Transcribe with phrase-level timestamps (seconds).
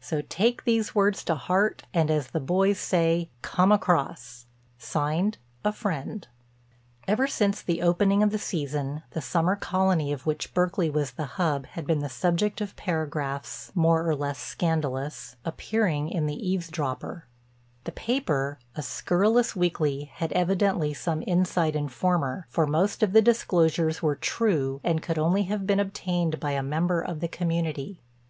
[0.00, 4.46] So take these words to heart and as the boys say, 'Come across.'
[4.94, 6.26] "A Friend."
[7.06, 11.26] Ever since the opening of the season the summer colony of which Berkeley was the
[11.36, 17.26] hub had been the subject of paragraphs—more or less scandalous—appearing in The Eavesdropper.
[17.84, 24.00] The paper, a scurrilous weekly, had evidently some inside informer, for most of the disclosures
[24.00, 28.00] were true and could only have been obtained by a member of the community.